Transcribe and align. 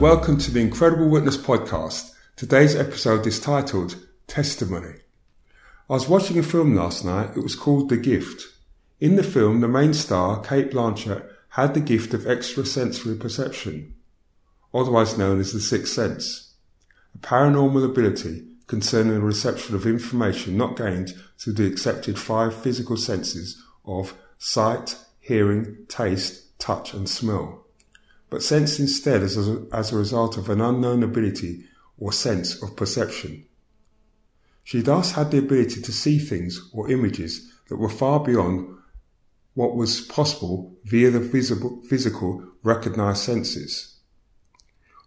Welcome 0.00 0.38
to 0.38 0.50
the 0.50 0.62
Incredible 0.62 1.10
Witness 1.10 1.36
podcast. 1.36 2.14
Today's 2.34 2.74
episode 2.74 3.26
is 3.26 3.38
titled 3.38 3.96
Testimony. 4.26 4.94
I 5.90 5.92
was 5.92 6.08
watching 6.08 6.38
a 6.38 6.42
film 6.42 6.74
last 6.74 7.04
night. 7.04 7.36
It 7.36 7.42
was 7.42 7.54
called 7.54 7.90
The 7.90 7.98
Gift. 7.98 8.44
In 8.98 9.16
the 9.16 9.22
film, 9.22 9.60
the 9.60 9.68
main 9.68 9.92
star, 9.92 10.40
Cate 10.40 10.70
Blanchett, 10.70 11.28
had 11.50 11.74
the 11.74 11.80
gift 11.80 12.14
of 12.14 12.26
extrasensory 12.26 13.14
perception, 13.14 13.94
otherwise 14.72 15.18
known 15.18 15.38
as 15.38 15.52
the 15.52 15.60
sixth 15.60 15.92
sense, 15.92 16.54
a 17.14 17.18
paranormal 17.18 17.84
ability 17.84 18.46
concerning 18.68 19.12
the 19.12 19.20
reception 19.20 19.74
of 19.74 19.84
information 19.84 20.56
not 20.56 20.78
gained 20.78 21.12
through 21.38 21.52
the 21.52 21.66
accepted 21.66 22.18
five 22.18 22.54
physical 22.54 22.96
senses 22.96 23.62
of 23.84 24.14
sight, 24.38 24.96
hearing, 25.18 25.84
taste, 25.88 26.58
touch, 26.58 26.94
and 26.94 27.06
smell, 27.06 27.59
but 28.30 28.42
sensed 28.42 28.78
instead 28.78 29.22
as 29.22 29.36
a, 29.36 29.66
as 29.72 29.92
a 29.92 29.98
result 29.98 30.36
of 30.36 30.48
an 30.48 30.60
unknown 30.60 31.02
ability 31.02 31.64
or 31.98 32.12
sense 32.12 32.62
of 32.62 32.76
perception. 32.76 33.44
She 34.62 34.80
thus 34.80 35.12
had 35.12 35.30
the 35.30 35.38
ability 35.38 35.82
to 35.82 35.92
see 35.92 36.18
things 36.18 36.70
or 36.72 36.90
images 36.90 37.52
that 37.68 37.76
were 37.76 37.88
far 37.88 38.20
beyond 38.20 38.76
what 39.54 39.74
was 39.74 40.00
possible 40.00 40.76
via 40.84 41.10
the 41.10 41.20
visible, 41.20 41.82
physical 41.88 42.44
recognized 42.62 43.18
senses. 43.18 43.96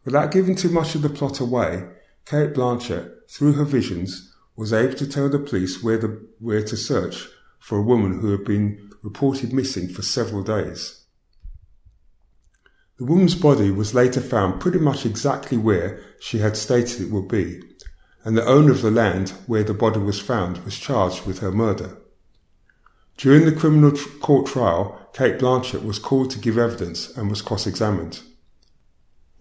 Without 0.03 0.31
giving 0.31 0.55
too 0.55 0.69
much 0.69 0.95
of 0.95 1.01
the 1.01 1.09
plot 1.09 1.39
away, 1.39 1.87
Cate 2.25 2.53
Blanchett, 2.53 3.29
through 3.29 3.53
her 3.53 3.63
visions, 3.63 4.33
was 4.55 4.73
able 4.73 4.95
to 4.95 5.07
tell 5.07 5.29
the 5.29 5.39
police 5.39 5.81
where, 5.81 5.97
the, 5.97 6.27
where 6.39 6.63
to 6.63 6.75
search 6.75 7.27
for 7.59 7.77
a 7.77 7.83
woman 7.83 8.19
who 8.19 8.31
had 8.31 8.43
been 8.43 8.91
reported 9.01 9.53
missing 9.53 9.87
for 9.87 10.01
several 10.01 10.43
days. 10.43 11.02
The 12.97 13.05
woman's 13.05 13.35
body 13.35 13.71
was 13.71 13.95
later 13.95 14.21
found 14.21 14.61
pretty 14.61 14.77
much 14.77 15.05
exactly 15.05 15.57
where 15.57 15.99
she 16.19 16.37
had 16.37 16.55
stated 16.55 17.01
it 17.01 17.11
would 17.11 17.27
be, 17.27 17.61
and 18.23 18.37
the 18.37 18.45
owner 18.45 18.71
of 18.71 18.81
the 18.81 18.91
land 18.91 19.31
where 19.47 19.63
the 19.63 19.73
body 19.73 19.99
was 19.99 20.19
found 20.19 20.59
was 20.63 20.77
charged 20.77 21.25
with 21.25 21.39
her 21.39 21.51
murder. 21.51 21.97
During 23.17 23.45
the 23.45 23.51
criminal 23.51 23.91
court 24.21 24.47
trial, 24.47 25.09
Cate 25.13 25.39
Blanchett 25.39 25.83
was 25.83 25.99
called 25.99 26.31
to 26.31 26.39
give 26.39 26.57
evidence 26.57 27.15
and 27.17 27.29
was 27.29 27.41
cross-examined. 27.41 28.21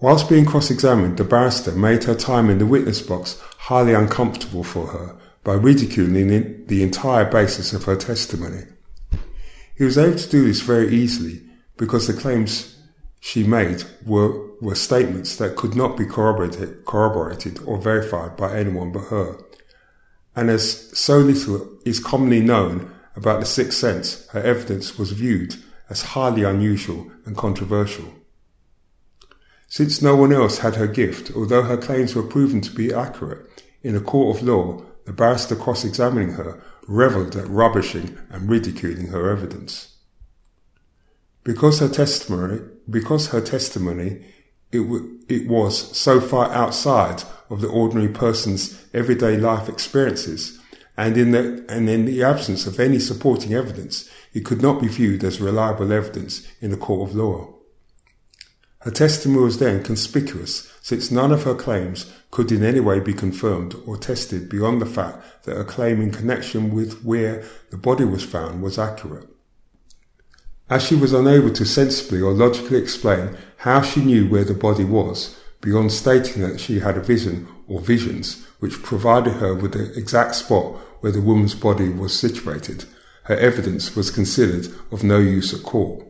Whilst 0.00 0.28
being 0.28 0.46
cross-examined, 0.46 1.16
the 1.16 1.24
barrister 1.24 1.72
made 1.72 2.04
her 2.04 2.14
time 2.14 2.50
in 2.50 2.58
the 2.58 2.66
witness 2.66 3.00
box 3.00 3.40
highly 3.58 3.94
uncomfortable 3.94 4.64
for 4.64 4.88
her 4.88 5.16
by 5.44 5.54
ridiculing 5.54 6.66
the 6.66 6.82
entire 6.82 7.24
basis 7.24 7.72
of 7.72 7.84
her 7.84 7.96
testimony. 7.96 8.64
He 9.76 9.84
was 9.84 9.98
able 9.98 10.18
to 10.18 10.28
do 10.28 10.44
this 10.44 10.60
very 10.60 10.94
easily 10.94 11.42
because 11.76 12.06
the 12.06 12.12
claims 12.12 12.76
she 13.24 13.44
made 13.44 13.84
were, 14.04 14.50
were 14.60 14.74
statements 14.74 15.36
that 15.36 15.54
could 15.54 15.76
not 15.76 15.96
be 15.96 16.04
corroborated, 16.04 16.84
corroborated 16.84 17.60
or 17.64 17.78
verified 17.78 18.36
by 18.36 18.58
anyone 18.58 18.90
but 18.90 19.04
her. 19.04 19.38
And 20.34 20.50
as 20.50 20.98
so 20.98 21.18
little 21.18 21.78
is 21.84 22.00
commonly 22.00 22.40
known 22.40 22.92
about 23.14 23.38
the 23.38 23.46
sixth 23.46 23.78
sense, 23.78 24.26
her 24.30 24.42
evidence 24.42 24.98
was 24.98 25.12
viewed 25.12 25.54
as 25.88 26.02
highly 26.02 26.42
unusual 26.42 27.12
and 27.24 27.36
controversial. 27.36 28.12
Since 29.68 30.02
no 30.02 30.16
one 30.16 30.32
else 30.32 30.58
had 30.58 30.74
her 30.74 30.88
gift, 30.88 31.30
although 31.36 31.62
her 31.62 31.76
claims 31.76 32.16
were 32.16 32.24
proven 32.24 32.60
to 32.62 32.74
be 32.74 32.92
accurate, 32.92 33.62
in 33.84 33.94
a 33.94 34.00
court 34.00 34.36
of 34.36 34.42
law, 34.42 34.82
the 35.04 35.12
barrister 35.12 35.54
cross-examining 35.54 36.32
her 36.32 36.60
revelled 36.88 37.36
at 37.36 37.46
rubbishing 37.48 38.18
and 38.30 38.50
ridiculing 38.50 39.06
her 39.08 39.30
evidence. 39.30 39.94
Because 41.44 41.78
her 41.78 41.88
testimony, 41.88 42.62
because 42.88 43.28
her 43.28 43.40
testimony, 43.40 44.24
it, 44.70 44.78
w- 44.78 45.18
it 45.28 45.48
was 45.48 45.96
so 45.96 46.20
far 46.20 46.50
outside 46.52 47.22
of 47.50 47.60
the 47.60 47.68
ordinary 47.68 48.08
person's 48.12 48.84
everyday 48.94 49.36
life 49.36 49.68
experiences 49.68 50.58
and 50.96 51.16
in 51.16 51.30
the, 51.30 51.64
and 51.68 51.88
in 51.88 52.04
the 52.04 52.22
absence 52.22 52.66
of 52.66 52.78
any 52.78 52.98
supporting 52.98 53.54
evidence, 53.54 54.10
it 54.34 54.44
could 54.44 54.60
not 54.60 54.80
be 54.80 54.88
viewed 54.88 55.24
as 55.24 55.40
reliable 55.40 55.92
evidence 55.92 56.46
in 56.60 56.72
a 56.72 56.76
court 56.76 57.10
of 57.10 57.16
law. 57.16 57.54
Her 58.80 58.90
testimony 58.90 59.44
was 59.44 59.58
then 59.58 59.82
conspicuous 59.82 60.72
since 60.82 61.10
none 61.10 61.32
of 61.32 61.44
her 61.44 61.54
claims 61.54 62.12
could 62.30 62.50
in 62.50 62.64
any 62.64 62.80
way 62.80 62.98
be 62.98 63.14
confirmed 63.14 63.76
or 63.86 63.96
tested 63.96 64.48
beyond 64.48 64.82
the 64.82 64.86
fact 64.86 65.44
that 65.44 65.56
her 65.56 65.64
claim 65.64 66.00
in 66.00 66.10
connection 66.10 66.74
with 66.74 67.02
where 67.04 67.44
the 67.70 67.76
body 67.76 68.04
was 68.04 68.24
found 68.24 68.62
was 68.62 68.78
accurate. 68.78 69.28
As 70.72 70.82
she 70.82 70.94
was 70.94 71.12
unable 71.12 71.52
to 71.52 71.66
sensibly 71.66 72.22
or 72.22 72.32
logically 72.32 72.78
explain 72.78 73.36
how 73.58 73.82
she 73.82 74.02
knew 74.02 74.26
where 74.26 74.42
the 74.42 74.54
body 74.54 74.84
was, 74.84 75.38
beyond 75.60 75.92
stating 75.92 76.40
that 76.40 76.60
she 76.60 76.78
had 76.78 76.96
a 76.96 77.02
vision 77.02 77.46
or 77.68 77.78
visions 77.78 78.46
which 78.58 78.82
provided 78.82 79.34
her 79.34 79.54
with 79.54 79.72
the 79.72 79.92
exact 79.92 80.34
spot 80.34 80.76
where 81.00 81.12
the 81.12 81.20
woman's 81.20 81.54
body 81.54 81.90
was 81.90 82.18
situated, 82.18 82.86
her 83.24 83.36
evidence 83.36 83.94
was 83.94 84.10
considered 84.10 84.66
of 84.90 85.04
no 85.04 85.18
use 85.18 85.52
at 85.52 85.62
court. 85.62 86.06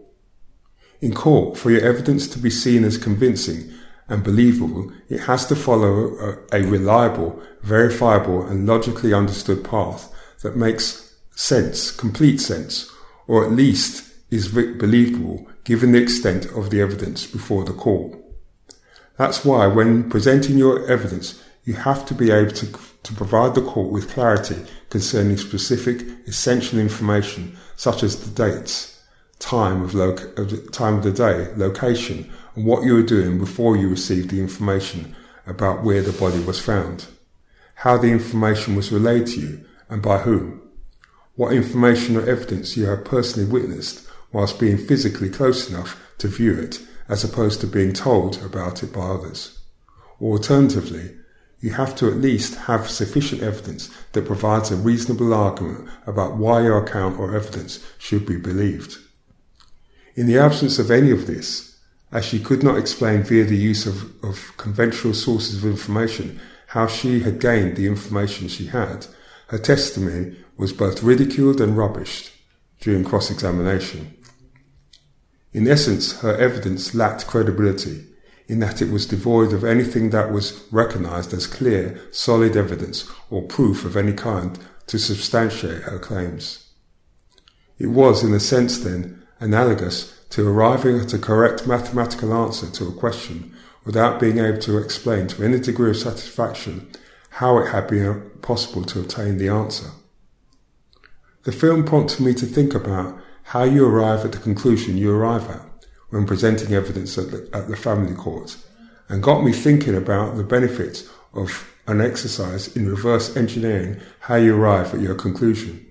In 1.00 1.12
court, 1.12 1.58
for 1.58 1.72
your 1.72 1.82
evidence 1.82 2.28
to 2.28 2.38
be 2.38 2.48
seen 2.48 2.84
as 2.84 2.96
convincing 2.96 3.68
and 4.06 4.22
believable, 4.22 4.92
it 5.08 5.22
has 5.22 5.44
to 5.46 5.56
follow 5.56 6.16
a, 6.20 6.60
a 6.60 6.62
reliable, 6.62 7.42
verifiable, 7.62 8.46
and 8.46 8.64
logically 8.64 9.12
understood 9.12 9.64
path 9.64 10.14
that 10.42 10.56
makes 10.56 11.16
sense, 11.32 11.90
complete 11.90 12.40
sense, 12.40 12.88
or 13.26 13.44
at 13.44 13.50
least 13.50 14.11
is 14.32 14.48
believable 14.48 15.46
given 15.62 15.92
the 15.92 16.02
extent 16.02 16.46
of 16.56 16.70
the 16.70 16.80
evidence 16.80 17.26
before 17.26 17.64
the 17.64 17.72
court. 17.72 18.18
That's 19.18 19.44
why 19.44 19.66
when 19.66 20.08
presenting 20.08 20.56
your 20.56 20.88
evidence, 20.90 21.44
you 21.64 21.74
have 21.74 22.06
to 22.06 22.14
be 22.14 22.30
able 22.30 22.50
to, 22.52 22.66
to 23.02 23.12
provide 23.14 23.54
the 23.54 23.62
court 23.62 23.92
with 23.92 24.10
clarity 24.10 24.56
concerning 24.88 25.36
specific 25.36 26.00
essential 26.26 26.78
information 26.78 27.56
such 27.76 28.02
as 28.02 28.24
the 28.24 28.30
dates, 28.30 29.04
time 29.38 29.82
of, 29.82 29.94
of 29.94 30.50
the 30.50 30.66
time 30.72 30.96
of 30.96 31.02
the 31.02 31.12
day, 31.12 31.52
location, 31.56 32.32
and 32.56 32.64
what 32.64 32.84
you 32.84 32.94
were 32.94 33.02
doing 33.02 33.38
before 33.38 33.76
you 33.76 33.88
received 33.88 34.30
the 34.30 34.40
information 34.40 35.14
about 35.46 35.84
where 35.84 36.00
the 36.00 36.12
body 36.12 36.40
was 36.40 36.58
found, 36.58 37.06
how 37.74 37.98
the 37.98 38.08
information 38.08 38.76
was 38.76 38.90
relayed 38.90 39.26
to 39.26 39.40
you 39.40 39.64
and 39.90 40.00
by 40.00 40.18
whom, 40.18 40.62
what 41.34 41.52
information 41.52 42.16
or 42.16 42.26
evidence 42.26 42.78
you 42.78 42.86
have 42.86 43.04
personally 43.04 43.50
witnessed 43.50 44.08
whilst 44.32 44.58
being 44.58 44.78
physically 44.78 45.28
close 45.28 45.68
enough 45.68 46.00
to 46.18 46.28
view 46.28 46.58
it 46.58 46.80
as 47.08 47.24
opposed 47.24 47.60
to 47.60 47.66
being 47.66 47.92
told 47.92 48.42
about 48.42 48.82
it 48.82 48.92
by 48.92 49.00
others. 49.00 49.60
Alternatively, 50.20 51.16
you 51.60 51.70
have 51.70 51.94
to 51.96 52.08
at 52.08 52.16
least 52.16 52.54
have 52.66 52.90
sufficient 52.90 53.42
evidence 53.42 53.88
that 54.12 54.26
provides 54.26 54.70
a 54.70 54.76
reasonable 54.76 55.32
argument 55.32 55.88
about 56.06 56.36
why 56.36 56.62
your 56.62 56.82
account 56.84 57.18
or 57.18 57.36
evidence 57.36 57.84
should 57.98 58.26
be 58.26 58.36
believed. 58.36 58.96
In 60.14 60.26
the 60.26 60.38
absence 60.38 60.78
of 60.78 60.90
any 60.90 61.10
of 61.10 61.26
this, 61.26 61.78
as 62.10 62.24
she 62.24 62.40
could 62.40 62.62
not 62.62 62.76
explain 62.76 63.22
via 63.22 63.44
the 63.44 63.56
use 63.56 63.86
of, 63.86 64.12
of 64.24 64.56
conventional 64.56 65.14
sources 65.14 65.56
of 65.56 65.70
information 65.70 66.40
how 66.68 66.86
she 66.86 67.20
had 67.20 67.40
gained 67.40 67.76
the 67.76 67.86
information 67.86 68.48
she 68.48 68.66
had, 68.66 69.06
her 69.48 69.58
testimony 69.58 70.36
was 70.56 70.72
both 70.72 71.02
ridiculed 71.02 71.60
and 71.60 71.76
rubbished 71.76 72.30
during 72.80 73.04
cross-examination. 73.04 74.16
In 75.52 75.68
essence, 75.68 76.20
her 76.20 76.34
evidence 76.36 76.94
lacked 76.94 77.26
credibility 77.26 78.06
in 78.48 78.58
that 78.60 78.82
it 78.82 78.90
was 78.90 79.06
devoid 79.06 79.52
of 79.52 79.64
anything 79.64 80.10
that 80.10 80.32
was 80.32 80.66
recognized 80.70 81.32
as 81.32 81.46
clear, 81.46 82.00
solid 82.10 82.56
evidence 82.56 83.10
or 83.30 83.42
proof 83.42 83.84
of 83.84 83.96
any 83.96 84.12
kind 84.12 84.58
to 84.86 84.98
substantiate 84.98 85.82
her 85.82 85.98
claims. 85.98 86.68
It 87.78 87.86
was, 87.86 88.22
in 88.22 88.34
a 88.34 88.40
sense 88.40 88.78
then, 88.78 89.22
analogous 89.40 90.18
to 90.30 90.46
arriving 90.48 90.98
at 90.98 91.12
a 91.12 91.18
correct 91.18 91.66
mathematical 91.66 92.32
answer 92.32 92.70
to 92.70 92.88
a 92.88 92.92
question 92.92 93.54
without 93.84 94.20
being 94.20 94.38
able 94.38 94.60
to 94.60 94.78
explain 94.78 95.26
to 95.28 95.44
any 95.44 95.58
degree 95.58 95.90
of 95.90 95.96
satisfaction 95.96 96.90
how 97.30 97.58
it 97.58 97.68
had 97.68 97.88
been 97.88 98.30
possible 98.40 98.84
to 98.84 99.00
obtain 99.00 99.38
the 99.38 99.48
answer. 99.48 99.90
The 101.44 101.52
film 101.52 101.84
prompted 101.84 102.20
me 102.20 102.34
to 102.34 102.46
think 102.46 102.74
about 102.74 103.18
how 103.44 103.64
you 103.64 103.86
arrive 103.86 104.24
at 104.24 104.32
the 104.32 104.38
conclusion 104.38 104.96
you 104.96 105.10
arrive 105.10 105.48
at 105.50 105.86
when 106.10 106.26
presenting 106.26 106.74
evidence 106.74 107.16
at 107.18 107.30
the, 107.30 107.48
at 107.52 107.68
the 107.68 107.76
family 107.76 108.14
court 108.14 108.56
and 109.08 109.22
got 109.22 109.44
me 109.44 109.52
thinking 109.52 109.94
about 109.94 110.36
the 110.36 110.44
benefits 110.44 111.08
of 111.34 111.70
an 111.86 112.00
exercise 112.00 112.74
in 112.76 112.88
reverse 112.88 113.36
engineering 113.36 114.00
how 114.20 114.36
you 114.36 114.56
arrive 114.56 114.94
at 114.94 115.00
your 115.00 115.14
conclusion. 115.14 115.86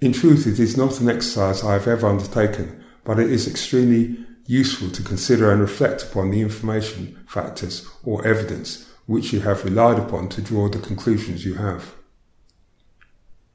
In 0.00 0.12
truth, 0.12 0.46
it 0.46 0.58
is 0.58 0.76
not 0.76 1.00
an 1.00 1.08
exercise 1.08 1.62
I 1.62 1.74
have 1.74 1.86
ever 1.86 2.08
undertaken, 2.08 2.84
but 3.04 3.18
it 3.18 3.30
is 3.30 3.46
extremely 3.46 4.16
useful 4.46 4.90
to 4.90 5.02
consider 5.02 5.52
and 5.52 5.60
reflect 5.60 6.02
upon 6.02 6.30
the 6.30 6.40
information, 6.40 7.24
factors, 7.28 7.88
or 8.04 8.26
evidence 8.26 8.88
which 9.06 9.32
you 9.32 9.40
have 9.40 9.64
relied 9.64 9.98
upon 9.98 10.28
to 10.30 10.42
draw 10.42 10.68
the 10.68 10.78
conclusions 10.78 11.44
you 11.44 11.54
have. 11.54 11.94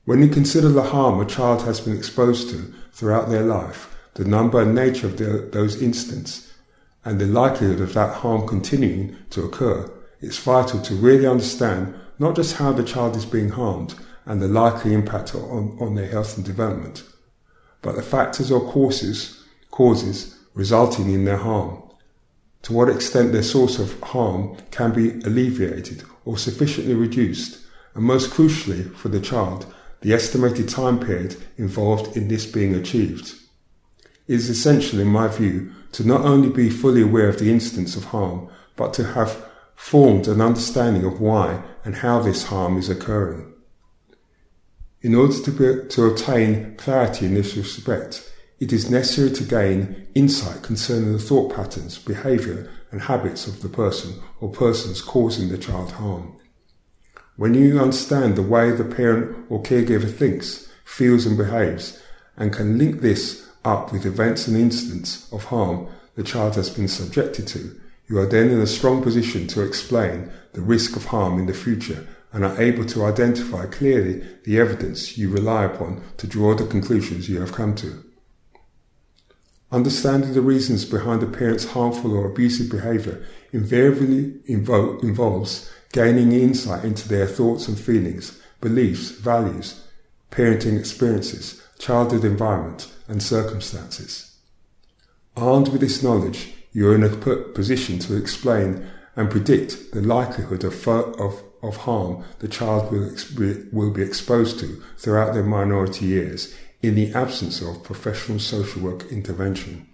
When 0.07 0.21
you 0.21 0.29
consider 0.29 0.69
the 0.69 0.83
harm 0.83 1.19
a 1.19 1.25
child 1.25 1.63
has 1.63 1.81
been 1.81 1.97
exposed 1.97 2.49
to 2.51 2.73
throughout 2.93 3.27
their 3.27 3.43
life, 3.43 3.93
the 4.13 4.23
number 4.23 4.61
and 4.61 4.73
nature 4.73 5.05
of 5.05 5.17
the, 5.17 5.49
those 5.51 5.81
incidents, 5.81 6.49
and 7.03 7.19
the 7.19 7.25
likelihood 7.25 7.81
of 7.81 7.93
that 7.95 8.13
harm 8.13 8.47
continuing 8.47 9.17
to 9.31 9.43
occur, 9.43 9.91
it's 10.21 10.37
vital 10.37 10.81
to 10.83 10.95
really 10.95 11.27
understand 11.27 11.93
not 12.19 12.37
just 12.37 12.55
how 12.55 12.71
the 12.71 12.85
child 12.85 13.17
is 13.17 13.25
being 13.25 13.49
harmed 13.49 13.95
and 14.25 14.41
the 14.41 14.47
likely 14.47 14.93
impact 14.93 15.35
on, 15.35 15.77
on 15.81 15.95
their 15.95 16.07
health 16.07 16.37
and 16.37 16.45
development, 16.45 17.03
but 17.81 17.97
the 17.97 18.01
factors 18.01 18.49
or 18.49 18.61
causes, 18.71 19.43
causes 19.71 20.39
resulting 20.53 21.11
in 21.11 21.25
their 21.25 21.35
harm. 21.35 21.83
To 22.61 22.71
what 22.71 22.87
extent 22.87 23.33
their 23.33 23.43
source 23.43 23.77
of 23.77 23.99
harm 23.99 24.55
can 24.71 24.93
be 24.93 25.19
alleviated 25.25 26.03
or 26.23 26.37
sufficiently 26.37 26.93
reduced, 26.93 27.59
and 27.93 28.05
most 28.05 28.29
crucially 28.29 28.95
for 28.95 29.09
the 29.09 29.19
child, 29.19 29.65
the 30.01 30.13
estimated 30.13 30.69
time 30.69 30.99
period 30.99 31.35
involved 31.57 32.15
in 32.15 32.27
this 32.27 32.45
being 32.45 32.75
achieved. 32.75 33.33
It 34.27 34.35
is 34.35 34.49
essential, 34.49 34.99
in 34.99 35.07
my 35.07 35.27
view, 35.27 35.71
to 35.93 36.05
not 36.05 36.21
only 36.21 36.49
be 36.49 36.69
fully 36.69 37.01
aware 37.01 37.29
of 37.29 37.39
the 37.39 37.51
instance 37.51 37.95
of 37.95 38.05
harm, 38.05 38.49
but 38.75 38.93
to 38.95 39.03
have 39.03 39.43
formed 39.75 40.27
an 40.27 40.41
understanding 40.41 41.05
of 41.05 41.21
why 41.21 41.63
and 41.85 41.95
how 41.95 42.19
this 42.19 42.43
harm 42.45 42.77
is 42.77 42.89
occurring. 42.89 43.53
In 45.01 45.15
order 45.15 45.39
to, 45.41 45.51
be, 45.51 45.89
to 45.89 46.05
obtain 46.05 46.75
clarity 46.75 47.27
in 47.27 47.35
this 47.35 47.55
respect, 47.55 48.31
it 48.59 48.73
is 48.73 48.89
necessary 48.89 49.29
to 49.31 49.43
gain 49.43 50.07
insight 50.15 50.63
concerning 50.63 51.13
the 51.13 51.19
thought 51.19 51.55
patterns, 51.55 51.99
behaviour, 51.99 52.69
and 52.91 53.01
habits 53.01 53.45
of 53.45 53.61
the 53.61 53.69
person 53.69 54.19
or 54.41 54.49
persons 54.49 55.01
causing 55.01 55.49
the 55.49 55.57
child 55.57 55.91
harm. 55.91 56.35
When 57.37 57.53
you 57.53 57.79
understand 57.79 58.35
the 58.35 58.41
way 58.41 58.71
the 58.71 58.83
parent 58.83 59.45
or 59.47 59.61
caregiver 59.61 60.11
thinks, 60.11 60.67
feels, 60.83 61.27
and 61.27 61.37
behaves, 61.37 62.01
and 62.35 62.51
can 62.51 62.79
link 62.79 63.01
this 63.01 63.47
up 63.63 63.93
with 63.93 64.07
events 64.07 64.47
and 64.47 64.57
incidents 64.57 65.31
of 65.31 65.45
harm 65.45 65.87
the 66.15 66.23
child 66.23 66.55
has 66.55 66.71
been 66.71 66.87
subjected 66.87 67.45
to, 67.49 67.79
you 68.09 68.17
are 68.17 68.25
then 68.25 68.49
in 68.49 68.59
a 68.59 68.65
strong 68.65 69.03
position 69.03 69.45
to 69.47 69.61
explain 69.61 70.31
the 70.53 70.61
risk 70.61 70.95
of 70.95 71.05
harm 71.05 71.37
in 71.37 71.45
the 71.45 71.53
future 71.53 72.07
and 72.33 72.43
are 72.43 72.59
able 72.59 72.85
to 72.85 73.05
identify 73.05 73.67
clearly 73.67 74.23
the 74.43 74.59
evidence 74.59 75.15
you 75.15 75.29
rely 75.29 75.63
upon 75.63 76.01
to 76.17 76.25
draw 76.25 76.55
the 76.55 76.65
conclusions 76.65 77.29
you 77.29 77.39
have 77.39 77.53
come 77.53 77.75
to. 77.75 78.03
Understanding 79.71 80.33
the 80.33 80.41
reasons 80.41 80.85
behind 80.85 81.21
a 81.21 81.27
parent's 81.27 81.65
harmful 81.65 82.17
or 82.17 82.25
abusive 82.25 82.71
behavior 82.71 83.23
invariably 83.51 84.31
invo- 84.49 85.03
involves 85.03 85.71
gaining 85.91 86.31
insight 86.31 86.83
into 86.83 87.07
their 87.07 87.27
thoughts 87.27 87.67
and 87.67 87.79
feelings, 87.79 88.41
beliefs, 88.61 89.11
values, 89.11 89.83
parenting 90.31 90.77
experiences, 90.77 91.61
childhood 91.79 92.25
environment, 92.25 92.91
and 93.07 93.21
circumstances. 93.21 94.37
Armed 95.35 95.69
with 95.69 95.81
this 95.81 96.03
knowledge, 96.03 96.53
you 96.73 96.89
are 96.89 96.95
in 96.95 97.03
a 97.03 97.09
position 97.53 97.99
to 97.99 98.15
explain 98.15 98.85
and 99.15 99.31
predict 99.31 99.91
the 99.93 100.01
likelihood 100.01 100.63
of, 100.63 100.87
of 100.87 101.41
of 101.63 101.77
harm 101.77 102.23
the 102.39 102.47
child 102.47 102.91
will, 102.91 103.11
will 103.71 103.91
be 103.91 104.01
exposed 104.01 104.59
to 104.59 104.81
throughout 104.97 105.33
their 105.33 105.43
minority 105.43 106.05
years 106.05 106.55
in 106.81 106.95
the 106.95 107.11
absence 107.13 107.61
of 107.61 107.83
professional 107.83 108.39
social 108.39 108.81
work 108.81 109.11
intervention. 109.11 109.87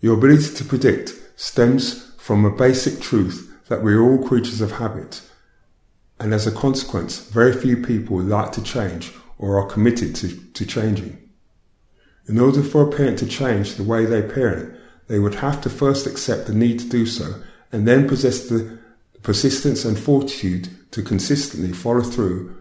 Your 0.00 0.16
ability 0.16 0.54
to 0.54 0.64
predict 0.64 1.14
stems 1.36 2.12
from 2.18 2.44
a 2.44 2.50
basic 2.50 3.00
truth 3.00 3.52
that 3.74 3.82
we 3.82 3.92
are 3.92 4.04
all 4.04 4.28
creatures 4.28 4.60
of 4.60 4.70
habit, 4.70 5.20
and 6.20 6.32
as 6.32 6.46
a 6.46 6.52
consequence, 6.52 7.28
very 7.30 7.52
few 7.52 7.76
people 7.76 8.20
like 8.20 8.52
to 8.52 8.62
change 8.62 9.12
or 9.36 9.58
are 9.58 9.66
committed 9.66 10.14
to, 10.14 10.28
to 10.52 10.64
changing. 10.64 11.18
In 12.28 12.38
order 12.38 12.62
for 12.62 12.82
a 12.82 12.96
parent 12.96 13.18
to 13.18 13.26
change 13.26 13.74
the 13.74 13.82
way 13.82 14.04
they 14.04 14.22
parent, 14.22 14.78
they 15.08 15.18
would 15.18 15.34
have 15.34 15.60
to 15.62 15.70
first 15.70 16.06
accept 16.06 16.46
the 16.46 16.54
need 16.54 16.78
to 16.78 16.88
do 16.88 17.04
so 17.04 17.42
and 17.72 17.84
then 17.84 18.08
possess 18.08 18.48
the 18.48 18.78
persistence 19.24 19.84
and 19.84 19.98
fortitude 19.98 20.68
to 20.92 21.02
consistently 21.02 21.72
follow 21.72 22.02
through 22.02 22.56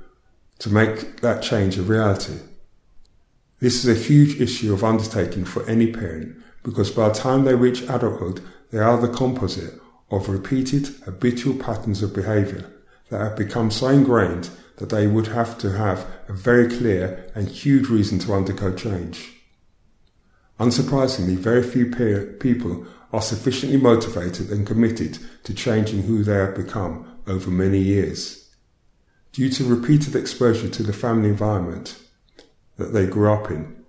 to 0.57 0.69
make 0.71 1.21
that 1.21 1.43
change 1.43 1.77
a 1.77 1.83
reality. 1.83 2.39
This 3.59 3.85
is 3.85 3.87
a 3.87 4.03
huge 4.03 4.41
issue 4.41 4.73
of 4.73 4.83
undertaking 4.83 5.45
for 5.45 5.63
any 5.69 5.91
parent 5.91 6.41
because 6.63 6.89
by 6.89 7.09
the 7.09 7.13
time 7.13 7.43
they 7.43 7.53
reach 7.53 7.83
adulthood, 7.83 8.41
they 8.71 8.79
are 8.79 8.97
the 8.97 9.13
composite 9.13 9.79
of 10.15 10.29
repeated 10.29 10.87
habitual 11.05 11.55
patterns 11.55 12.03
of 12.03 12.13
behavior 12.13 12.65
that 13.09 13.19
have 13.19 13.35
become 13.37 13.71
so 13.71 13.87
ingrained 13.87 14.49
that 14.77 14.89
they 14.89 15.07
would 15.07 15.27
have 15.27 15.57
to 15.59 15.71
have 15.71 16.05
a 16.27 16.33
very 16.33 16.67
clear 16.67 17.31
and 17.35 17.47
huge 17.47 17.87
reason 17.87 18.19
to 18.19 18.33
undergo 18.33 18.73
change. 18.73 19.33
Unsurprisingly, 20.59 21.35
very 21.35 21.63
few 21.63 21.87
people 22.39 22.85
are 23.11 23.21
sufficiently 23.21 23.77
motivated 23.77 24.49
and 24.49 24.65
committed 24.65 25.17
to 25.43 25.53
changing 25.53 26.03
who 26.03 26.23
they 26.23 26.33
have 26.33 26.55
become 26.55 27.05
over 27.27 27.49
many 27.49 27.79
years. 27.79 28.49
Due 29.31 29.49
to 29.49 29.63
repeated 29.63 30.15
exposure 30.15 30.69
to 30.69 30.83
the 30.83 30.93
family 30.93 31.29
environment 31.29 31.97
that 32.77 32.93
they 32.93 33.05
grew 33.05 33.31
up 33.31 33.49
in, 33.49 33.83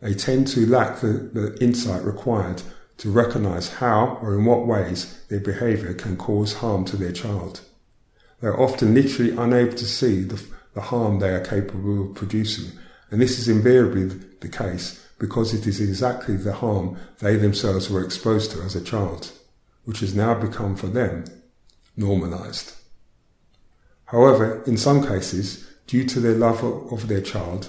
they 0.00 0.14
tend 0.14 0.46
to 0.48 0.66
lack 0.66 1.00
the, 1.00 1.30
the 1.32 1.56
insight 1.60 2.04
required 2.04 2.62
to 3.02 3.10
recognize 3.10 3.68
how 3.68 4.16
or 4.22 4.38
in 4.38 4.44
what 4.44 4.64
ways 4.64 5.24
their 5.28 5.40
behavior 5.40 5.92
can 5.92 6.16
cause 6.16 6.54
harm 6.54 6.84
to 6.84 6.96
their 6.96 7.10
child. 7.10 7.60
They 8.40 8.46
are 8.46 8.60
often 8.60 8.94
literally 8.94 9.32
unable 9.32 9.76
to 9.76 9.84
see 9.84 10.22
the, 10.22 10.40
the 10.74 10.82
harm 10.82 11.18
they 11.18 11.30
are 11.30 11.44
capable 11.44 12.10
of 12.10 12.14
producing, 12.14 12.78
and 13.10 13.20
this 13.20 13.40
is 13.40 13.48
invariably 13.48 14.04
the 14.40 14.48
case 14.48 15.04
because 15.18 15.52
it 15.52 15.66
is 15.66 15.80
exactly 15.80 16.36
the 16.36 16.52
harm 16.52 16.96
they 17.18 17.34
themselves 17.34 17.90
were 17.90 18.04
exposed 18.04 18.52
to 18.52 18.62
as 18.62 18.76
a 18.76 18.84
child, 18.84 19.32
which 19.84 19.98
has 19.98 20.14
now 20.14 20.34
become 20.34 20.76
for 20.76 20.86
them 20.86 21.24
normalized. 21.96 22.72
However, 24.04 24.62
in 24.64 24.76
some 24.76 25.04
cases, 25.04 25.68
due 25.88 26.04
to 26.04 26.20
their 26.20 26.36
love 26.36 26.62
of 26.62 27.08
their 27.08 27.20
child, 27.20 27.68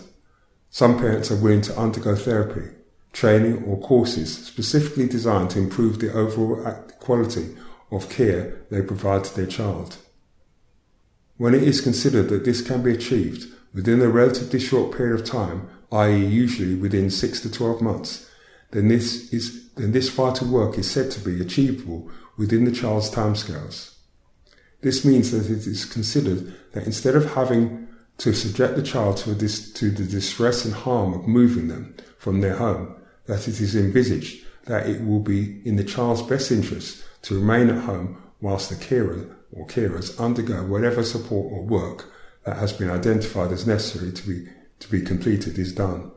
some 0.70 1.00
parents 1.00 1.32
are 1.32 1.42
willing 1.42 1.62
to 1.62 1.76
undergo 1.76 2.16
therapy, 2.16 2.70
training, 3.14 3.64
or 3.64 3.80
courses 3.80 4.46
specifically 4.46 5.08
designed 5.08 5.52
to 5.52 5.60
improve 5.60 6.00
the 6.00 6.12
overall 6.12 6.64
quality 7.00 7.56
of 7.92 8.10
care 8.10 8.62
they 8.70 8.82
provide 8.82 9.24
to 9.24 9.36
their 9.36 9.46
child. 9.46 9.98
When 11.38 11.54
it 11.54 11.64
is 11.64 11.82
considered 11.82 12.30
that 12.30 12.44
this 12.44 12.62
can 12.62 12.84
be 12.84 12.92
achieved 12.92 13.48
within 13.74 14.02
a 14.02 14.10
relatively 14.10 14.60
short 14.60 14.96
period 14.96 15.20
of 15.20 15.26
time 15.26 15.70
i.e., 15.94 16.26
usually 16.26 16.76
within 16.76 17.10
six 17.10 17.40
to 17.42 17.52
12 17.52 17.82
months, 17.82 18.30
then 18.72 18.88
this, 18.88 19.32
is, 19.32 19.70
then 19.74 19.92
this 19.92 20.10
vital 20.10 20.48
work 20.48 20.78
is 20.78 20.90
said 20.90 21.12
to 21.12 21.20
be 21.20 21.40
achievable 21.40 22.10
within 22.36 22.66
the 22.66 22.72
child's 22.72 23.12
timescales. 23.12 23.94
This 24.82 25.06
means 25.06 25.32
that 25.32 25.46
it 25.46 25.68
is 25.68 25.86
considered 25.86 26.54
that 26.74 26.86
instead 26.86 27.16
of 27.16 27.34
having 27.34 27.88
to 28.18 28.34
subject 28.34 28.76
the 28.76 28.82
child 28.82 29.18
to, 29.18 29.36
dis- 29.36 29.72
to 29.74 29.92
the 29.92 30.04
distress 30.04 30.66
and 30.66 30.74
harm 30.74 31.14
of 31.14 31.28
moving 31.28 31.68
them 31.68 31.96
from 32.18 32.42
their 32.42 32.56
home, 32.56 32.96
that 33.26 33.48
it 33.48 33.60
is 33.60 33.76
envisaged 33.76 34.46
that 34.66 34.88
it 34.88 35.06
will 35.06 35.20
be 35.20 35.62
in 35.66 35.76
the 35.76 35.84
child's 35.84 36.22
best 36.22 36.52
interest 36.52 37.04
to 37.22 37.36
remain 37.36 37.70
at 37.70 37.84
home 37.84 38.22
whilst 38.42 38.70
the 38.70 38.76
carer 38.76 39.36
or 39.52 39.68
carers 39.68 40.18
undergo 40.20 40.64
whatever 40.64 41.04
support 41.04 41.52
or 41.52 41.64
work 41.64 42.12
that 42.46 42.58
has 42.58 42.74
been 42.74 42.90
identified 42.90 43.52
as 43.52 43.68
necessary 43.68 44.12
to 44.12 44.28
be 44.28 44.48
to 44.80 44.90
be 44.90 45.02
completed 45.02 45.58
is 45.58 45.74
done. 45.74 46.12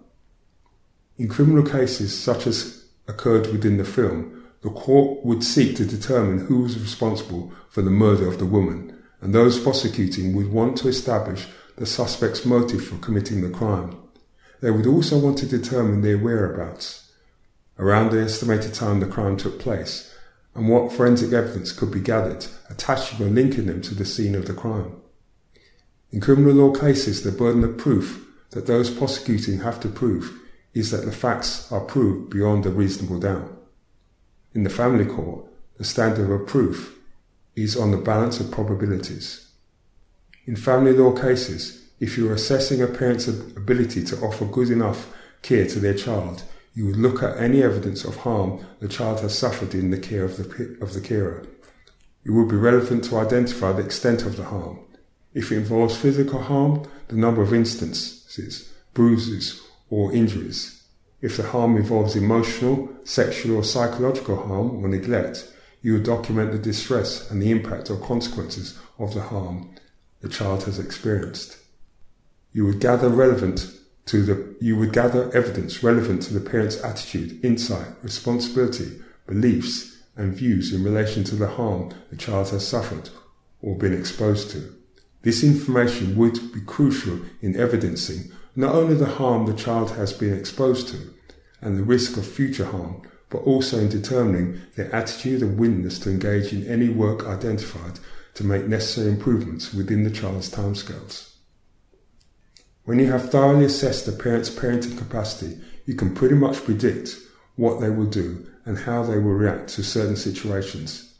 In 1.18 1.28
criminal 1.28 1.64
cases 1.64 2.18
such 2.18 2.46
as 2.46 2.84
occurred 3.06 3.46
within 3.52 3.76
the 3.76 3.84
film, 3.84 4.44
the 4.62 4.70
court 4.70 5.24
would 5.24 5.44
seek 5.44 5.76
to 5.76 5.84
determine 5.84 6.46
who 6.46 6.62
was 6.62 6.80
responsible 6.80 7.52
for 7.68 7.82
the 7.82 7.90
murder 7.90 8.26
of 8.26 8.38
the 8.38 8.46
woman, 8.46 9.00
and 9.20 9.32
those 9.32 9.60
prosecuting 9.60 10.34
would 10.34 10.50
want 10.50 10.76
to 10.78 10.88
establish 10.88 11.46
the 11.76 11.86
suspect's 11.86 12.44
motive 12.44 12.84
for 12.84 12.96
committing 12.96 13.42
the 13.42 13.56
crime. 13.56 13.96
They 14.60 14.70
would 14.70 14.86
also 14.86 15.18
want 15.18 15.38
to 15.38 15.46
determine 15.46 16.02
their 16.02 16.18
whereabouts, 16.18 17.12
around 17.78 18.10
the 18.10 18.20
estimated 18.20 18.74
time 18.74 19.00
the 19.00 19.06
crime 19.06 19.36
took 19.36 19.58
place, 19.58 20.14
and 20.54 20.68
what 20.68 20.92
forensic 20.92 21.32
evidence 21.32 21.72
could 21.72 21.90
be 21.90 22.00
gathered, 22.00 22.46
attaching 22.70 23.24
or 23.24 23.30
linking 23.30 23.66
them 23.66 23.82
to 23.82 23.94
the 23.94 24.06
scene 24.06 24.34
of 24.34 24.46
the 24.46 24.54
crime. 24.54 24.96
In 26.10 26.20
criminal 26.20 26.54
law 26.54 26.72
cases, 26.72 27.22
the 27.22 27.32
burden 27.32 27.62
of 27.64 27.76
proof 27.76 28.26
that 28.50 28.66
those 28.66 28.90
prosecuting 28.90 29.60
have 29.60 29.80
to 29.80 29.88
prove 29.88 30.40
is 30.72 30.90
that 30.90 31.04
the 31.04 31.12
facts 31.12 31.70
are 31.70 31.80
proved 31.80 32.30
beyond 32.30 32.64
a 32.64 32.70
reasonable 32.70 33.18
doubt. 33.18 33.52
In 34.54 34.62
the 34.62 34.70
family 34.70 35.04
court, 35.04 35.44
the 35.76 35.84
standard 35.84 36.30
of 36.30 36.46
proof 36.46 36.98
is 37.54 37.76
on 37.76 37.90
the 37.90 37.96
balance 37.98 38.40
of 38.40 38.50
probabilities. 38.50 39.48
In 40.46 40.56
family 40.56 40.92
law 40.92 41.12
cases, 41.12 41.85
if 41.98 42.18
you 42.18 42.30
are 42.30 42.34
assessing 42.34 42.82
a 42.82 42.86
parent's 42.86 43.28
ability 43.28 44.04
to 44.04 44.16
offer 44.20 44.44
good 44.44 44.70
enough 44.70 45.12
care 45.42 45.66
to 45.66 45.78
their 45.78 45.94
child, 45.94 46.42
you 46.74 46.86
would 46.86 46.96
look 46.96 47.22
at 47.22 47.38
any 47.38 47.62
evidence 47.62 48.04
of 48.04 48.16
harm 48.16 48.64
the 48.80 48.88
child 48.88 49.20
has 49.20 49.36
suffered 49.36 49.74
in 49.74 49.90
the 49.90 49.98
care 49.98 50.24
of 50.24 50.36
the, 50.36 50.76
of 50.80 50.92
the 50.92 51.00
carer. 51.00 51.46
It 52.24 52.32
would 52.32 52.48
be 52.48 52.56
relevant 52.56 53.04
to 53.04 53.18
identify 53.18 53.72
the 53.72 53.84
extent 53.84 54.26
of 54.26 54.36
the 54.36 54.44
harm. 54.44 54.80
If 55.32 55.52
it 55.52 55.56
involves 55.56 55.96
physical 55.96 56.42
harm, 56.42 56.86
the 57.08 57.16
number 57.16 57.40
of 57.40 57.54
instances, 57.54 58.72
bruises, 58.92 59.62
or 59.88 60.12
injuries. 60.12 60.82
If 61.22 61.36
the 61.36 61.44
harm 61.44 61.76
involves 61.76 62.16
emotional, 62.16 62.88
sexual, 63.04 63.56
or 63.56 63.64
psychological 63.64 64.36
harm 64.36 64.84
or 64.84 64.88
neglect, 64.88 65.50
you 65.82 65.94
would 65.94 66.02
document 66.02 66.52
the 66.52 66.58
distress 66.58 67.30
and 67.30 67.40
the 67.40 67.50
impact 67.50 67.90
or 67.90 67.96
consequences 67.96 68.78
of 68.98 69.14
the 69.14 69.22
harm 69.22 69.70
the 70.20 70.28
child 70.28 70.64
has 70.64 70.78
experienced. 70.78 71.58
You 72.56 72.64
would 72.64 72.80
gather 72.80 73.10
relevant 73.10 73.70
to 74.06 74.22
the 74.22 74.56
you 74.62 74.78
would 74.78 74.94
gather 74.94 75.30
evidence 75.36 75.82
relevant 75.82 76.22
to 76.22 76.32
the 76.32 76.40
parent's 76.40 76.82
attitude, 76.82 77.38
insight, 77.44 77.88
responsibility, 78.02 78.98
beliefs, 79.26 79.98
and 80.16 80.32
views 80.32 80.72
in 80.72 80.82
relation 80.82 81.22
to 81.24 81.34
the 81.34 81.48
harm 81.48 81.92
the 82.08 82.16
child 82.16 82.48
has 82.48 82.66
suffered 82.66 83.10
or 83.60 83.76
been 83.76 83.92
exposed 83.92 84.48
to. 84.52 84.74
This 85.20 85.44
information 85.44 86.16
would 86.16 86.50
be 86.54 86.62
crucial 86.62 87.20
in 87.42 87.60
evidencing 87.60 88.32
not 88.54 88.74
only 88.74 88.94
the 88.94 89.16
harm 89.20 89.44
the 89.44 89.52
child 89.52 89.90
has 89.90 90.14
been 90.14 90.32
exposed 90.32 90.88
to 90.88 91.12
and 91.60 91.76
the 91.76 91.84
risk 91.84 92.16
of 92.16 92.26
future 92.26 92.64
harm, 92.64 93.02
but 93.28 93.42
also 93.42 93.78
in 93.78 93.90
determining 93.90 94.62
their 94.76 94.90
attitude 94.94 95.42
and 95.42 95.58
willingness 95.58 95.98
to 95.98 96.10
engage 96.10 96.54
in 96.54 96.66
any 96.66 96.88
work 96.88 97.26
identified 97.26 98.00
to 98.32 98.44
make 98.44 98.66
necessary 98.66 99.10
improvements 99.10 99.74
within 99.74 100.04
the 100.04 100.10
child's 100.10 100.50
timescales. 100.50 101.35
When 102.86 103.00
you 103.00 103.10
have 103.10 103.30
thoroughly 103.30 103.64
assessed 103.64 104.06
a 104.06 104.12
parent's 104.12 104.48
parenting 104.48 104.96
capacity, 104.96 105.60
you 105.86 105.96
can 105.96 106.14
pretty 106.14 106.36
much 106.36 106.64
predict 106.64 107.18
what 107.56 107.80
they 107.80 107.90
will 107.90 108.06
do 108.06 108.46
and 108.64 108.78
how 108.78 109.02
they 109.02 109.18
will 109.18 109.32
react 109.32 109.70
to 109.70 109.82
certain 109.82 110.14
situations. 110.14 111.12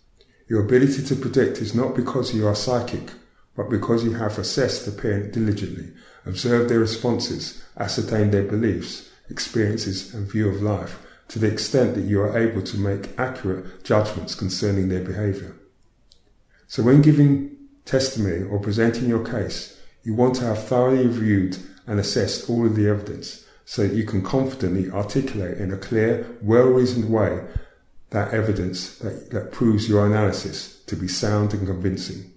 Your 0.49 0.65
ability 0.65 1.03
to 1.03 1.17
predict 1.17 1.59
is 1.59 1.75
not 1.75 1.97
because 1.97 2.33
you 2.33 2.47
are 2.47 2.55
psychic, 2.55 3.11
but 3.57 3.69
because 3.69 4.05
you 4.05 4.13
have 4.13 4.39
assessed 4.39 4.87
the 4.87 4.93
parent 4.93 5.33
diligently, 5.33 5.93
observed 6.25 6.71
their 6.71 6.79
responses, 6.79 7.65
ascertained 7.77 8.33
their 8.33 8.45
beliefs, 8.45 9.11
experiences, 9.29 10.15
and 10.15 10.31
view 10.31 10.49
of 10.49 10.63
life 10.63 11.01
to 11.27 11.41
the 11.41 11.51
extent 11.51 11.97
that 11.97 12.05
you 12.05 12.21
are 12.21 12.39
able 12.39 12.63
to 12.63 12.79
make 12.79 13.19
accurate 13.19 13.83
judgments 13.83 14.37
concerning 14.37 14.89
their 14.89 15.03
behavior. 15.03 15.57
So 16.69 16.85
when 16.85 17.03
giving 17.03 17.57
testimony 17.85 18.45
or 18.45 18.61
presenting 18.61 19.09
your 19.09 19.25
case, 19.25 19.77
you 20.07 20.15
want 20.15 20.37
to 20.37 20.45
have 20.45 20.63
thoroughly 20.63 21.05
reviewed 21.05 21.59
and 21.85 21.99
assessed 21.99 22.49
all 22.49 22.65
of 22.65 22.77
the 22.77 22.89
evidence 22.89 23.45
so 23.65 23.83
that 23.83 23.97
you 23.97 24.05
can 24.05 24.23
confidently 24.23 24.89
articulate 24.89 25.59
in 25.59 25.73
a 25.73 25.77
clear, 25.77 26.25
well-reasoned 26.41 27.11
way 27.11 27.45
that 28.11 28.33
evidence 28.33 28.99
that, 28.99 29.31
that 29.33 29.51
proves 29.51 29.89
your 29.89 30.07
analysis 30.07 30.81
to 30.85 30.95
be 30.95 31.09
sound 31.09 31.53
and 31.53 31.67
convincing. 31.67 32.33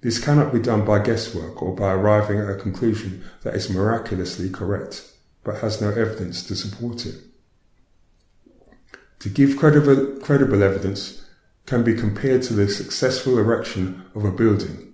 This 0.00 0.18
cannot 0.18 0.54
be 0.54 0.58
done 0.58 0.86
by 0.86 1.00
guesswork 1.00 1.60
or 1.60 1.76
by 1.76 1.92
arriving 1.92 2.38
at 2.38 2.48
a 2.48 2.56
conclusion 2.56 3.24
that 3.42 3.54
is 3.54 3.68
miraculously 3.68 4.48
correct, 4.48 5.06
but 5.44 5.60
has 5.60 5.82
no 5.82 5.90
evidence 5.90 6.42
to 6.44 6.56
support 6.56 7.04
it. 7.04 7.16
To 9.18 9.28
give 9.28 9.58
credible, 9.58 10.18
credible 10.22 10.62
evidence 10.62 11.26
can 11.66 11.82
be 11.82 11.92
compared 11.92 12.42
to 12.44 12.54
the 12.54 12.70
successful 12.70 13.38
erection 13.38 14.06
of 14.14 14.24
a 14.24 14.32
building, 14.32 14.89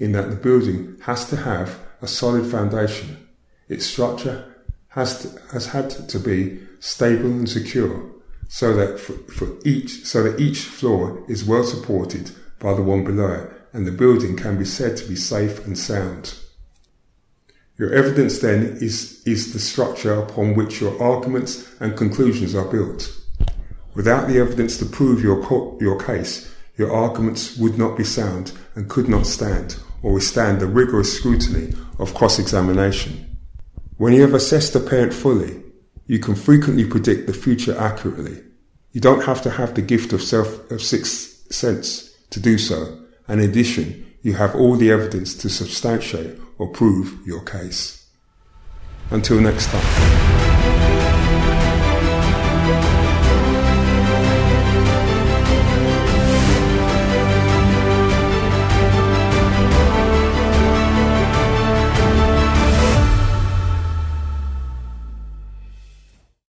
in 0.00 0.12
that 0.12 0.30
the 0.30 0.36
building 0.36 0.96
has 1.02 1.28
to 1.28 1.36
have 1.36 1.78
a 2.02 2.08
solid 2.08 2.50
foundation. 2.50 3.28
Its 3.68 3.86
structure 3.86 4.52
has, 4.88 5.22
to, 5.22 5.40
has 5.52 5.66
had 5.66 5.90
to 5.90 6.18
be 6.18 6.58
stable 6.80 7.26
and 7.26 7.48
secure, 7.48 8.10
so 8.48 8.74
that 8.74 8.98
for, 8.98 9.12
for 9.32 9.56
each 9.64 10.04
so 10.04 10.24
that 10.24 10.40
each 10.40 10.62
floor 10.62 11.22
is 11.28 11.44
well 11.44 11.62
supported 11.62 12.32
by 12.58 12.74
the 12.74 12.82
one 12.82 13.04
below 13.04 13.30
it 13.30 13.52
and 13.72 13.86
the 13.86 13.92
building 13.92 14.36
can 14.36 14.58
be 14.58 14.64
said 14.64 14.96
to 14.96 15.06
be 15.06 15.14
safe 15.14 15.64
and 15.64 15.78
sound. 15.78 16.36
Your 17.78 17.92
evidence 17.94 18.40
then 18.40 18.78
is, 18.80 19.22
is 19.24 19.52
the 19.52 19.60
structure 19.60 20.12
upon 20.12 20.54
which 20.54 20.80
your 20.80 21.00
arguments 21.00 21.72
and 21.78 21.96
conclusions 21.96 22.54
are 22.54 22.66
built. 22.66 23.16
Without 23.94 24.26
the 24.26 24.38
evidence 24.38 24.76
to 24.78 24.86
prove 24.86 25.22
your, 25.22 25.42
co- 25.44 25.78
your 25.80 25.98
case, 26.00 26.52
your 26.76 26.92
arguments 26.92 27.56
would 27.58 27.78
not 27.78 27.96
be 27.96 28.04
sound 28.04 28.52
and 28.74 28.90
could 28.90 29.08
not 29.08 29.26
stand 29.26 29.76
or 30.02 30.12
withstand 30.12 30.60
the 30.60 30.66
rigorous 30.66 31.16
scrutiny 31.16 31.74
of 31.98 32.14
cross-examination. 32.14 33.36
When 33.96 34.12
you 34.12 34.22
have 34.22 34.34
assessed 34.34 34.72
the 34.72 34.80
parent 34.80 35.12
fully, 35.12 35.62
you 36.06 36.18
can 36.18 36.34
frequently 36.34 36.84
predict 36.84 37.26
the 37.26 37.32
future 37.32 37.76
accurately. 37.78 38.42
You 38.92 39.00
don't 39.00 39.24
have 39.24 39.42
to 39.42 39.50
have 39.50 39.74
the 39.74 39.82
gift 39.82 40.12
of 40.12 40.22
self 40.22 40.70
of 40.70 40.82
sixth 40.82 41.52
sense 41.52 42.16
to 42.30 42.40
do 42.40 42.58
so, 42.58 42.98
and 43.28 43.40
in 43.40 43.50
addition, 43.50 44.06
you 44.22 44.34
have 44.34 44.54
all 44.54 44.76
the 44.76 44.90
evidence 44.90 45.34
to 45.34 45.48
substantiate 45.48 46.38
or 46.58 46.68
prove 46.68 47.26
your 47.26 47.42
case. 47.42 48.06
Until 49.10 49.40
next 49.40 49.66
time. 49.66 50.49